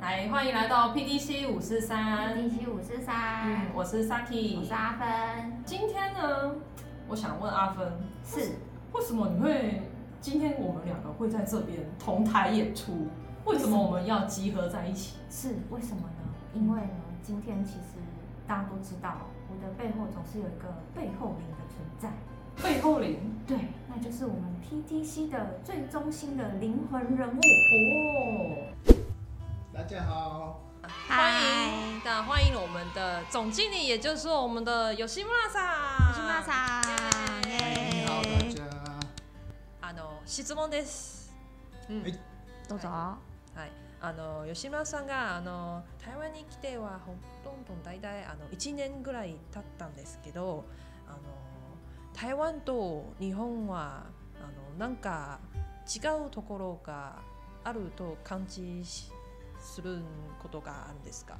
[0.00, 2.48] 来，欢迎来到 PDC 五四三。
[2.50, 4.58] 七五四三嗯，，我是 Saki。
[4.58, 6.54] 我是阿芬，今天呢，
[7.08, 7.92] 我想问阿芬，
[8.24, 8.52] 是
[8.92, 9.82] 为什么你会
[10.20, 13.08] 今天我们两个会在这边同台演出？
[13.44, 15.16] 为什么我们要集合在一起？
[15.30, 16.34] 是为什么呢？
[16.54, 16.88] 因为呢，
[17.22, 17.98] 今天其实
[18.46, 19.18] 大家都知道，
[19.48, 22.10] 我的背后总是有一个背后灵的存在，
[22.62, 23.56] 背后灵对，
[23.88, 27.32] 那就是我们 PDC 的最中心的灵魂人物。
[27.32, 28.99] 哦。
[29.80, 30.60] 大家好，
[31.08, 36.12] 欢迎，那欢迎我们的总经理，也就是说我们的吉村さん。
[36.12, 38.62] 吉村さん耶耶你好大家。
[39.80, 41.32] あの質問です。
[42.68, 42.90] どうぞ。
[42.90, 43.16] は
[43.56, 43.72] い、
[44.02, 50.66] あの吉村さんがあの台湾に来てはほとんど大体あの1年ぐらい経ったんですけど
[51.08, 51.18] あの
[52.12, 54.04] 台湾と日本は
[54.42, 55.38] あのなんか
[55.86, 57.22] 違うところが
[57.64, 59.10] あると感じし
[59.60, 60.00] する
[60.42, 61.36] ことがあるんですか？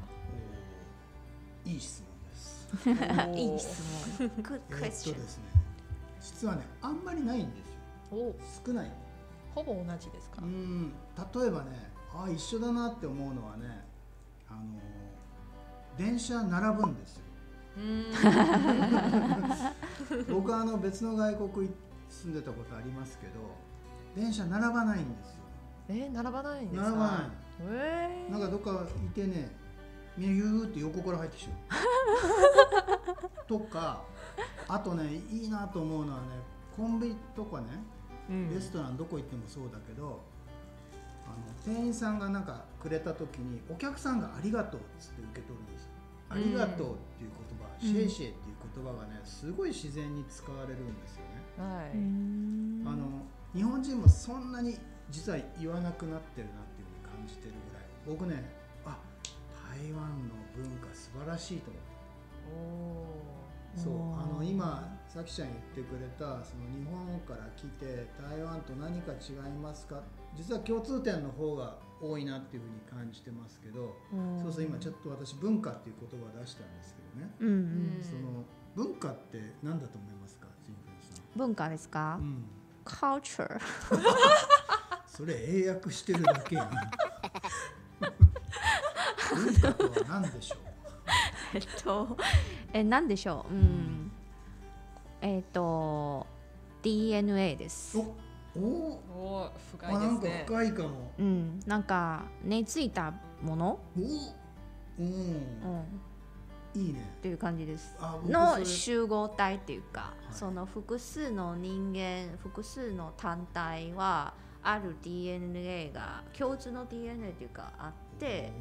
[1.65, 2.69] いい質問です。
[3.39, 3.83] いい質
[4.19, 4.29] 問。
[4.43, 5.21] Good えーっと question で。
[5.29, 5.45] すね、
[6.21, 8.19] 実はね、あんまりないんですよ。
[8.19, 8.35] お
[8.67, 8.91] 少ない。
[9.55, 10.43] ほぼ同じですか？
[10.43, 13.85] う、ん、例えばね、あ一緒だなって思うのはね、
[14.49, 14.61] あの
[15.99, 17.25] 電車並ぶんですよ。
[20.31, 21.75] 僕はあの別の外国に
[22.09, 23.33] 住んでたことありますけど、
[24.15, 25.41] 電車並ばないんですよ。
[25.89, 26.89] え並ばないんですか？
[26.91, 27.31] 並ばない。
[27.61, 28.33] えー。
[28.33, 29.51] なんかどっかいてね
[30.17, 31.51] みんなゆうって横から入ってきちゃ
[33.45, 34.03] うとか
[34.69, 36.27] あとねいいなと思うのはね
[36.77, 37.67] コンビニとかね
[38.29, 38.55] うん。
[38.55, 40.21] レストランどこ行ってもそうだけど
[41.27, 45.85] あの店員さんがなんかくれた時にお客さんが「ありがとう」っつって受け取るんです。
[45.85, 45.91] よ
[46.31, 51.41] ありがとうっていう言葉、うんシェイシェイっていう言葉がねすごい自然に使われるんですよね。
[51.57, 54.77] はい、あの日本人もそんなに
[55.11, 56.53] 実は言わなくなってるな
[57.31, 57.85] じてるぐらい。
[58.07, 58.43] 僕ね
[58.85, 58.99] あ
[59.71, 61.83] 台湾の文化素晴らしいと思っ
[63.77, 70.03] たそうあの今さきちゃん言ってくれたその日本から来て台湾と何か違いますか？
[70.35, 73.95] 実は共通点の方が多いなっていうふうに感じてますけど、
[74.43, 77.53] そうそう今ちょっと私文化っていう言葉を出したんですけどね、うんう
[78.01, 78.03] ん。
[78.03, 80.47] その文化って何だと思いますか？
[80.67, 82.17] ジンフェンさ文化ですか？
[82.17, 82.45] ん、うん、
[82.85, 83.61] ？Culture。
[85.07, 86.71] それ英訳してるだけやん
[88.01, 90.59] 文化とは何でしょう？
[91.55, 92.17] えっと、
[92.73, 93.55] え、なんでしょう。
[93.55, 94.13] うん。
[95.21, 96.27] えっと、
[96.83, 97.99] DNA です。
[98.57, 101.13] おお深あなんかいですね深いかも。
[101.19, 104.01] うん、なんか根付いたもの、お
[104.99, 107.15] うんうん、いいね。
[107.19, 107.97] っていう感じです。
[108.27, 110.35] のれ集合体っていうか、い。
[110.35, 118.53] その複数の人間複数の単体はある DNA が共通の DNA っていうかあって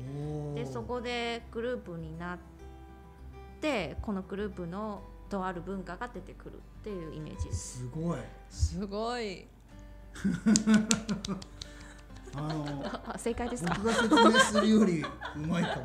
[0.56, 2.38] でそこでグループになっ
[3.60, 7.80] てこのグループのとある文化が出てくるっていうイメージです。
[7.80, 8.18] すごい。
[8.50, 9.46] すごい
[12.35, 13.73] あのあ正解ですか？
[13.75, 15.84] 僕が説明するよりうまいかも。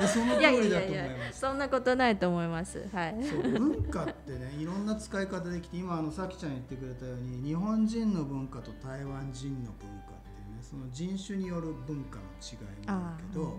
[0.00, 1.40] えそのいやい通りだやいやと思います。
[1.40, 2.88] そんなことないと思います。
[2.92, 3.16] はい。
[3.24, 13.52] そう文化ってねいろんな使い方できて今あのさきちゃん言ってくれたように日本人の文化と台湾人の文化っていうねその人種による文化の違いもあるけど、あー。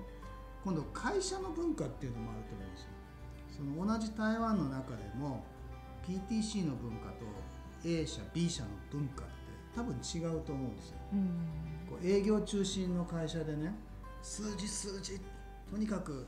[0.63, 2.87] 今度会社の文化っていうのもあると思うんですよ。
[3.57, 5.43] その同じ台湾の中でも
[6.07, 7.25] PTC の文化と
[7.83, 9.31] A 社 B 社の文化って
[9.75, 10.95] 多分違うと思うんですよ。
[11.13, 11.29] うん。
[11.89, 13.73] こう営業中心の会社でね
[14.21, 15.19] 数字数字
[15.69, 16.27] とにかく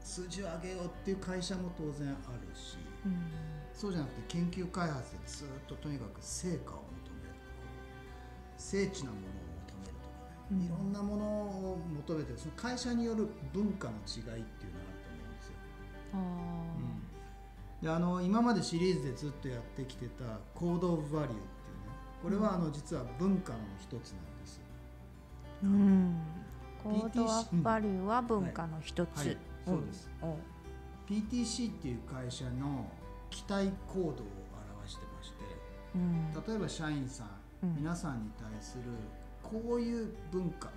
[0.00, 3.16] 数字を上げようっていう会社も当然あるしうん。
[3.72, 7.34] そうじゃなくて研究開発でずっととにかく成果を求める
[8.56, 9.92] 精緻なものを求めるとかね、
[10.52, 10.66] うん。
[10.66, 12.38] いろんなものを求めてる。
[12.38, 15.54] その会社による文化の違いっていうのがあると思うんですよ。
[16.14, 16.80] あ
[17.82, 21.40] であの今までシリーズでずっとやってきてた「コード・オブ・バリュー」
[22.22, 24.60] これはあの実は文化の一つなんです。
[25.64, 26.16] ーうん。
[26.82, 29.18] コードアップバリューは文化の一つ。
[29.18, 29.36] はい、
[29.66, 30.10] そうです。
[30.22, 30.34] うん。
[31.10, 32.86] PTC っていう会社の
[33.30, 34.10] 期待行動を
[34.78, 35.36] 表してまして
[35.94, 38.84] うん例えば社員さん、うん皆さんに対する
[39.42, 40.72] こういう文化とか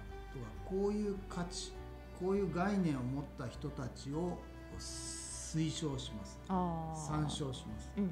[0.66, 1.72] こういう価値
[2.20, 4.38] こういう概念を持った人たちを
[4.78, 6.38] 推奨します
[7.08, 8.12] 参照しますうんうん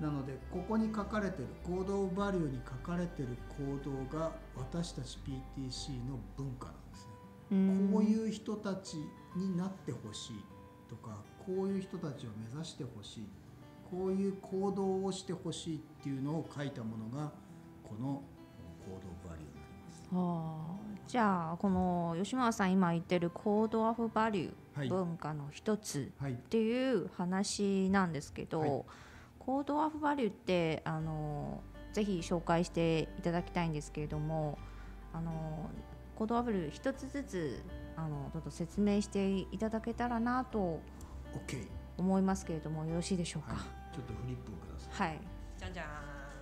[0.00, 5.18] なのでここに書かれてる行動バリューに書かれてる行動が私たち
[5.56, 7.12] PTC の文化なんですね。
[7.52, 7.88] うん。
[7.92, 8.98] こういう人たち
[9.34, 10.44] になってほしい
[10.90, 11.16] とか
[11.46, 13.28] こういう人たちを目指してほしい
[13.90, 17.32] こういう行動をしてほしいっていうのを書いたものが
[17.82, 18.22] この
[18.84, 20.08] 行動バリューになります。
[20.12, 20.76] あ
[21.08, 24.88] じゃあこの吉村さん今言ってるコード・オフ・バリュはい。
[24.88, 28.82] ー文化の一つはいっていう話なんですけど、はい
[29.46, 31.62] コード・オフ・バリューってあの
[31.92, 34.58] ぜひ紹介していただきたいんですけれども
[35.14, 35.70] あの
[36.16, 37.62] コード・オフ・バリュー一つずつ
[37.96, 40.80] あのちょっと説明していただけたらなと
[41.96, 43.54] 思いますけれどもよろしいでしょうか？
[43.54, 43.94] はい。
[43.94, 45.08] ちょっとフリップをください。
[45.08, 45.20] はい、
[45.56, 45.86] じゃんじゃん。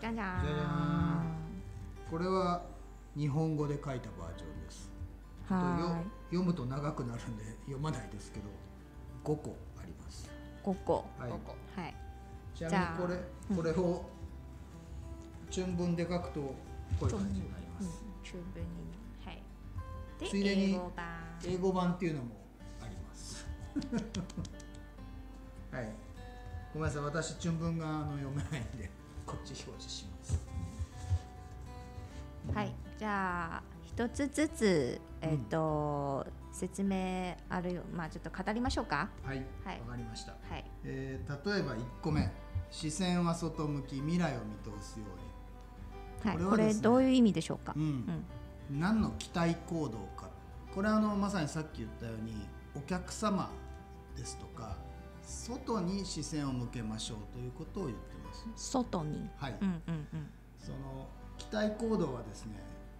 [0.00, 0.46] じゃんじゃん。
[0.46, 1.34] じゃじゃーん。
[2.10, 2.62] これは
[3.16, 4.90] 日本語で書いたバージョンです。
[5.46, 8.46] は読むと長くなるんで読まないですけど
[9.24, 10.26] 5個あります。
[10.26, 11.04] い、5個。
[11.18, 11.30] はい。
[11.30, 11.94] ここはい
[12.54, 14.04] ちなじゃあみにこれこれを
[15.50, 16.56] 順文で書くとこ
[17.02, 18.68] ういう感じになります、中文に
[19.24, 19.42] はい。
[20.20, 20.80] でついでに
[21.44, 21.92] 英語版。
[21.92, 22.36] っていうのも
[22.80, 23.46] あります。
[25.70, 25.88] はい。
[26.72, 28.90] ごめんなさい私中文があの読めないんで
[29.26, 30.40] こっち表示します。
[32.52, 39.08] はい、じゃあ一つずつえっ、と、説明あるよまあちょっと語りましょうか。
[39.22, 39.38] はい。
[39.38, 39.80] わ、はい。
[39.80, 40.64] かりました、はい。
[40.84, 42.30] えー例えば1個目
[42.70, 47.74] 視線は外向き未来を見通すようはい、これこれどういう意味でしょうか？
[47.76, 48.24] に、うん。
[48.80, 50.30] 何の期待行動か。
[50.74, 53.50] これはあのまさにさっき言ったようにお客様
[54.16, 54.76] ですとか
[55.22, 58.46] 外に視線を向けましょうということを言ってます。
[58.56, 59.28] 外に。
[59.36, 60.30] はい、うんうんうん。
[60.58, 61.06] その
[61.36, 62.52] 期待行動はですね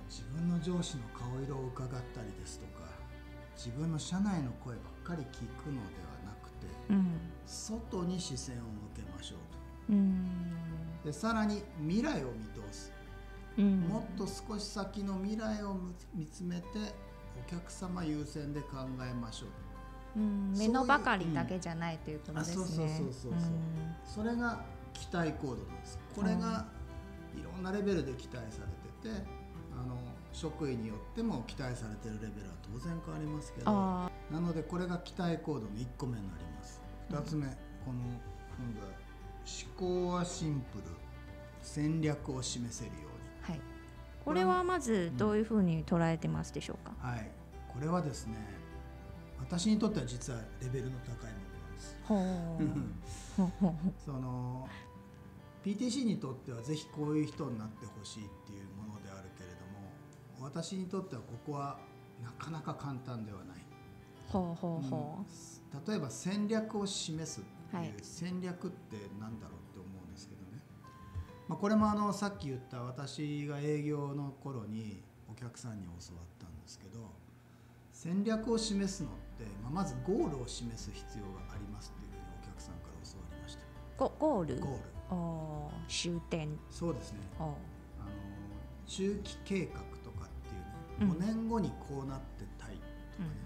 [0.09, 2.85] 自分の上司の顔色を伺ったりですとか
[3.57, 7.07] 自分の社内の声ばっかり聞くのではなくてうん。
[7.47, 8.65] 外に視線を向
[8.95, 9.39] けましょう
[11.05, 12.93] でさらに未来を見通す。
[13.59, 13.81] うん。
[13.81, 15.77] もっと少し先の未来を
[16.15, 16.67] 見つめて
[17.47, 18.79] お客様優先で考
[19.09, 19.47] えましょ
[20.17, 20.21] う。
[20.21, 20.53] うん。
[20.57, 22.63] 目のばかりだけじゃないということですね。
[22.65, 23.33] あそうそうそうそうそう。
[24.05, 25.99] それが期待行動なんです。
[26.15, 26.67] これが
[27.37, 28.63] いろんなレベルで期待さ
[29.03, 29.27] れてて
[29.73, 29.97] あの
[30.33, 36.81] 職位によっても期待されてるレベルは当然変わりますけどあなのでこれが期待行動の1個目になります。
[37.11, 38.01] 2つ目、この
[38.57, 38.87] 今度は
[39.45, 40.85] 思考はシンプル。
[41.61, 43.09] 戦略を示せるように。
[43.49, 43.61] あはい。
[44.25, 46.93] これはまずどういうふうに捉えてますでしょうか？
[46.99, 47.31] はい。
[47.73, 48.37] これはですね
[49.41, 51.33] 私にとっては実はレベルの高い
[52.13, 54.05] ものなんです。
[54.05, 54.69] その
[55.65, 59.91] PTC にとってはぜひこういう人になってほしいっていうものであるけれども
[60.43, 61.79] 私にとってはここは
[62.23, 63.57] なかなか簡単ではない、
[64.29, 65.77] ほうほうほう。
[65.77, 65.85] ん。
[65.87, 67.41] 例えば戦略を示す。
[67.41, 67.95] ってはい。
[68.03, 70.63] 戦略って何だろうって思うんですけどね、
[71.49, 77.11] まあ、これもあのさっき言った私が営業の頃にお客さんに教わったんですけど
[77.91, 83.61] 戦略を示すのって、まあ、まずゴールを示す必要がありますっていうふうにお客さんから教わりました。
[83.63, 83.65] う。
[83.97, 84.61] ゴゴール？
[84.61, 84.79] ゴール。
[85.11, 86.59] おー終点。
[86.71, 87.19] そうですね。
[87.39, 87.57] あの
[88.87, 91.23] 中期計画とかっていうね、うん。
[91.23, 92.83] 5年後にこうなってたいと
[93.21, 93.39] うんかね、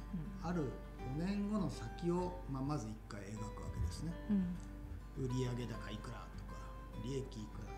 [0.42, 0.72] ある
[1.20, 3.57] 5年後の先を、まあ、まず1回描く
[3.88, 4.12] ですね。
[4.31, 5.25] うん。
[5.25, 6.55] 売上高いくらとか
[7.02, 7.75] 利益いくらとか、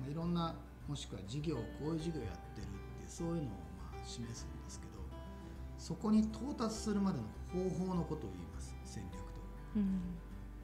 [0.00, 0.54] まあ、いろんな
[0.86, 3.44] もしくは事業こういう事業やってるってそういうのを
[3.78, 4.98] まあ示すんですけど
[5.78, 8.74] そこに到達するまでの方法のことを言います。
[8.84, 9.40] 戦略と。
[9.76, 10.00] うん。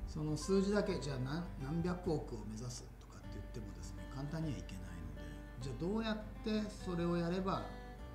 [0.06, 5.22] その数字だけじゃあ何何百億を目指すとかって言ってもですね簡単にはいけないので
[5.60, 7.62] じゃあどうやってそれをやれば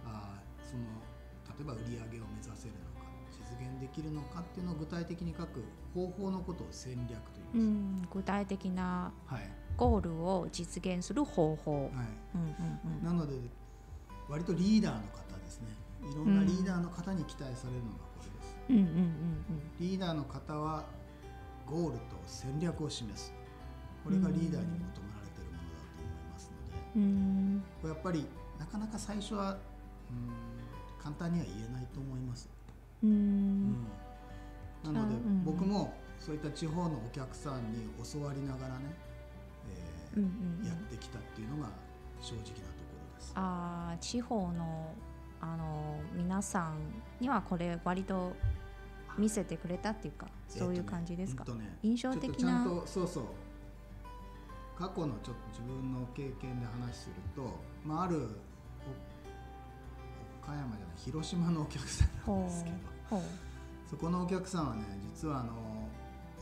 [0.05, 0.83] あーその
[1.57, 2.88] 例えば売り上げを目指せるの
[3.59, 5.63] 現できるのかっていうのを具体的に書く
[5.93, 9.11] 方法のことを戦略とう言いまん、具体的な
[9.77, 11.91] ゴールを実現する方法。
[13.03, 13.33] なので
[14.27, 15.67] 割とリーダーの方ですね。
[16.01, 18.55] いろんなリーダーの方に期待されるのがこれです、
[19.79, 20.85] リーダーの方は
[21.65, 23.33] ゴールと戦略を示す。
[24.03, 27.63] これがリーダーに求められているものだと思いますので、うん。
[27.83, 28.25] やっぱり
[28.57, 29.57] なかなか最初は
[30.09, 30.29] うん
[31.01, 32.49] 簡単には言えないと思います、
[33.03, 33.71] ううん。
[33.71, 33.87] ん。
[34.83, 35.43] なのでうん。
[35.43, 38.85] 僕もそういった地方のお客さんに教わりながらね、
[39.69, 40.67] えーうんうんうん。
[40.67, 41.69] やってきたっていうのが
[42.21, 42.59] 正直なとこ
[43.11, 43.31] ろです。
[43.35, 44.93] あー地方の
[45.41, 46.75] あの皆さん
[47.21, 48.33] にはこれ割と
[49.17, 53.23] 見せてくれたっていうかそういう感じですか、えっとね印象的ちゃんなとそうそう。
[54.77, 58.48] 過去のちょっと自分の経験で話すると、まあ、あるお
[60.49, 63.21] 岡山じゃない広島のお客さんなんほですけど
[63.89, 65.53] そこのお客さんはね実はあの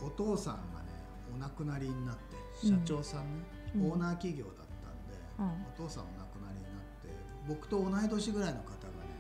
[0.02, 0.88] お父さんがね
[1.36, 3.44] お亡くなりになって社長さんね、
[3.76, 3.92] うん。
[3.92, 5.84] オーナー企業だったんで、うん。
[5.84, 7.14] お父さんお亡くなりになって
[7.48, 9.12] 僕と同い年ぐらいの方がね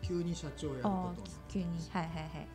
[0.00, 1.66] 急に社長をやるあことになってー急に。
[1.90, 2.48] はいはいはい。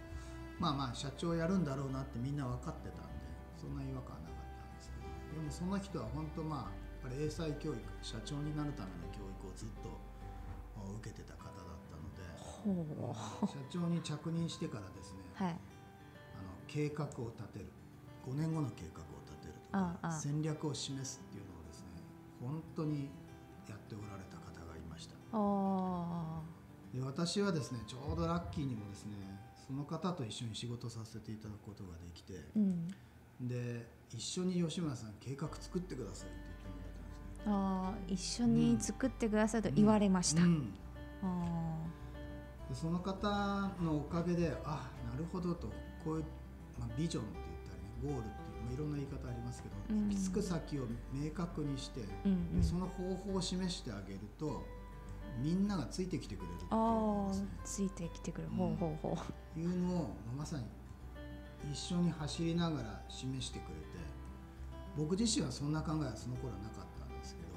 [0.60, 3.20] まあまあ社長やるんだろうなってみんな分かってたんで
[3.60, 4.96] そんな違和感はなかったんですけ
[5.36, 9.92] どでもその人は本当まあやっぱり英才教育社長になるための教育をずっと
[11.00, 11.55] 受けてた方
[12.66, 15.48] 社長に着任してからですねはい。
[15.50, 15.58] あの
[16.68, 17.66] 計画を立てる。
[18.28, 21.88] 5年後の計画を立てるとかああ戦略を示すっていうのをですね
[22.42, 23.10] 本当に
[23.70, 25.14] やっておられた方がいました。
[25.32, 26.42] あ
[26.94, 29.14] で私はですねちょうどラッキーにもですね
[29.68, 32.88] その方と一緒に仕事させていただくことができてーうん。
[33.48, 38.44] で一緒に吉村さん計画作ってくださいって言ってもらったんですね。
[38.44, 40.74] あー一緒に作ってくださいと言われました、うん。
[41.22, 41.65] あ
[42.70, 45.68] でその方のおかげであなるほどと
[46.04, 46.24] こういう、
[46.80, 50.10] まあ、ビジョンって言ったりねゴールっていう、まあ、いろんな言い方ありますけど、うん。
[50.10, 52.62] 行き着く先を明確にして、ーうんうん。
[52.62, 54.64] でその方法を示してあげると
[55.42, 57.48] みんながついてきてくれるっていうあですね。
[57.64, 59.18] ーついてきてくる、うんほうほうほ
[59.56, 59.60] う。
[59.60, 60.64] いうのをまさに
[61.72, 64.06] 一緒に走りながら示してくれて
[64.98, 67.50] 僕自身はそんな考えはその頃はなかったんですけど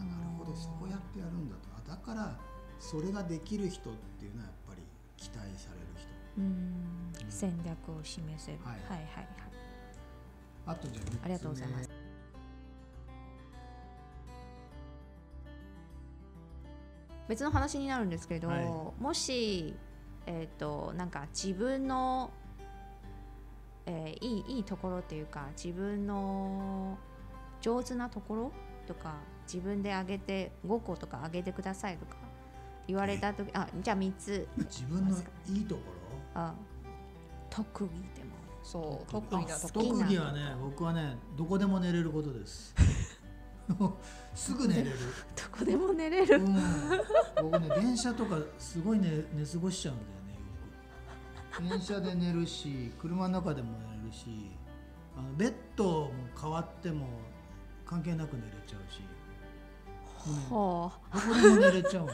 [0.00, 1.68] あなるほどそうやってやるんだと。
[1.76, 2.36] あだから
[2.78, 4.82] それができる人っていうのはやっぱり
[5.16, 6.08] 期待される人。
[6.38, 7.12] うん。
[7.28, 8.74] 戦略を示せる、はい。
[8.74, 9.28] はいはいはい。
[10.66, 11.90] あとじゃあありがとうございます。
[17.28, 19.02] 別の話になるんですけど、はい。
[19.02, 19.74] もし
[20.26, 22.30] えっ、となんか自分の、
[23.86, 26.98] えーいいいいところっていうか自分の
[27.62, 28.52] 上手なところ
[28.86, 29.14] とか
[29.46, 32.16] 自分であげて5個とかあげてくださいとか
[32.88, 34.48] 言われた時あじゃあ3つ。
[34.56, 35.16] 自分の
[35.48, 35.82] いいとこ
[36.34, 36.54] あ
[37.50, 38.38] 特技でも。
[38.62, 42.74] そうろ得意なあところ特技はね僕はねどこでも寝れることです。
[44.34, 44.90] すぐ寝れる、
[45.36, 46.36] どこでも寝れる。
[46.36, 46.56] うん、
[47.42, 51.78] 僕ね電車とかすごいね寝過ごしちゃうんだよねよく。
[51.78, 54.50] 電車で寝るし車の中でも寝れるし
[55.16, 57.08] あのベッドも変わっても
[57.84, 59.02] 関係なく寝れちゃうし、
[60.26, 60.34] うん。
[60.48, 62.12] ほうどこでも寝れちゃうの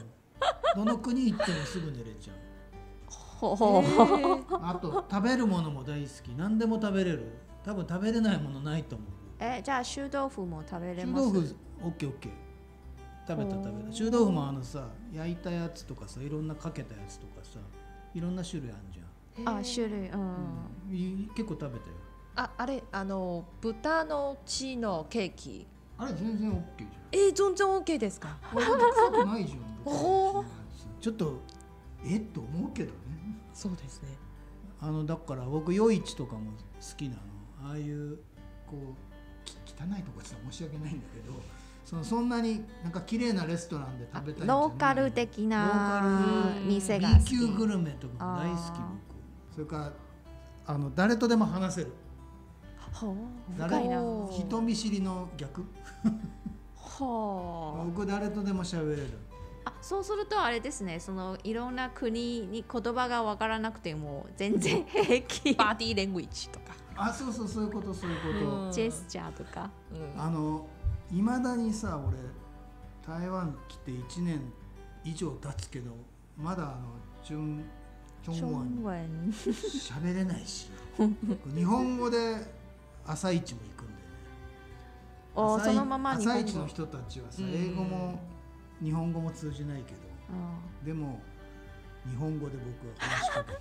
[0.77, 2.37] どの国行ってもすぐ寝れちゃう。
[3.09, 3.57] ほう。
[3.57, 6.29] ほうほうあと食べるものも大好き。
[6.37, 7.33] 何でも食べれる。
[7.65, 9.09] 多分食べれないものないと思う。
[9.41, 11.27] えじゃあ臭豆腐も食べれます？
[11.27, 12.33] 臭豆腐オッケーオッケー。
[13.27, 17.59] 食べた食べた臭豆腐もあのさ焼いたやつとかさいろんなかけたやつとかさ
[18.15, 20.09] いろんな種類あるじゃん、あ種類。
[20.09, 20.21] うん、
[20.91, 20.95] うん。
[20.95, 21.95] い結構食べたよ。
[22.37, 25.67] ああれあの豚の血のケーキ。
[25.97, 28.29] あれ全然オッケーじえー、全然 OK ですか？
[28.29, 29.61] ゃんこれ臭くないじゃん
[31.05, 31.39] ちょっと
[32.03, 32.97] えっと思うけどね。
[33.53, 34.09] そうですね。
[34.81, 37.21] あのだから僕夜市とかも好きなの
[37.63, 38.17] ああいう
[38.67, 41.35] こうき汚いとこさ申し訳ないんだけど
[41.85, 48.73] そのそんなになんか綺麗なレストランで食べたいローカル的なローカル店が好 B き級グルメとかも大好き僕。
[49.53, 49.93] それから
[50.65, 51.93] あの誰とでも話せる。
[53.59, 53.77] 誰？
[53.79, 55.67] 人見知りの逆。
[56.75, 57.91] ほう。
[57.91, 59.19] 僕誰とでも喋れる
[59.65, 61.01] あそうするとあれですね。
[61.01, 65.55] そのいろんな国に言葉がわからなくても全然平気。
[65.55, 68.73] パーティーレングイッチとか、あそうそうそういうことそういうこと、うん。
[68.73, 69.71] ジェスチャーとか。
[69.93, 70.21] うん。
[70.21, 70.67] あの
[71.13, 72.17] いまだにさ俺
[73.07, 74.41] 台湾来て1年
[75.05, 75.93] 以上経つけど
[76.37, 76.75] まだあの
[77.23, 77.65] チュン
[78.23, 80.71] チョンワン中文喋れないし。
[81.55, 82.47] 日本語で
[83.07, 83.93] 朝市も行くんだ
[85.43, 85.61] よね
[86.05, 88.19] 朝いおその人たちはさうん英語も
[88.85, 89.99] 日本語も通じないけど
[90.31, 90.87] うん。
[90.87, 91.21] でも
[92.07, 93.61] 日本語で僕は話しかけて、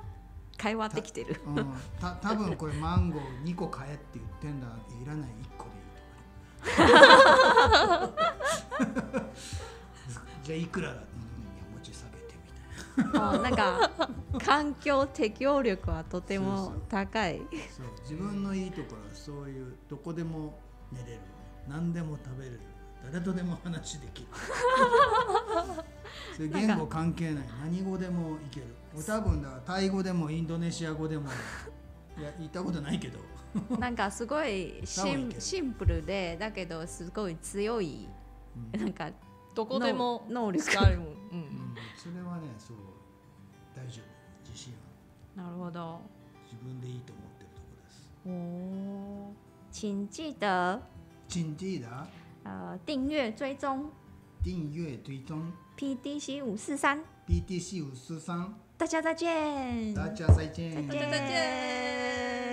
[0.56, 1.38] 会話できてる。
[1.46, 4.66] うん、た多分これマンゴー2個買えって言ってんだ。
[5.02, 6.86] いらない1個でいい
[8.94, 9.24] とか
[10.44, 12.34] じゃあいくらだ、うん、いやもうち下げて
[12.96, 13.30] みたいな。
[13.32, 13.90] あなんか
[14.42, 17.42] 環境適応力はとても高い。
[17.76, 17.86] そう。
[18.00, 20.58] 自分のいいところはそういうどこでも
[20.90, 21.20] 寝れる。
[21.68, 22.60] 何でも食べれる
[23.12, 24.28] 誰とでも話できる。
[26.36, 27.44] それ言語関係ない。
[27.62, 28.66] 何語でもいける。
[28.94, 31.28] 俺多分だタイ語でもインドネシア語でも。
[32.18, 33.18] いや言ったことないけど、
[33.76, 38.08] なんかすごい シンシンプルでだけどすごい強い。
[38.72, 38.80] うん。
[38.80, 39.10] なんか
[39.54, 40.64] どこでも能力。
[40.64, 41.08] 使えるううん。
[41.08, 41.14] ん、
[41.96, 42.76] それはねそう。
[43.74, 44.04] 大丈夫。
[44.48, 44.72] 自信
[45.36, 46.00] はなるほど。
[46.44, 48.08] 自分でいいと思ってるところです。
[48.26, 49.32] お
[49.72, 50.80] 请记得
[51.26, 51.82] チンティー？
[51.82, 52.06] だ
[52.44, 53.90] 呃订阅追踪。
[54.42, 55.50] 订阅追踪。
[55.76, 58.54] PDC 五四三，PDC 五四三。
[58.76, 60.86] 大家再见，大家再见。
[60.86, 62.44] 大家再见